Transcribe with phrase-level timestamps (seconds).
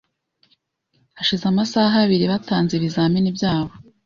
[1.17, 3.73] Hashize amasaha abiri batanze ibizamini byabo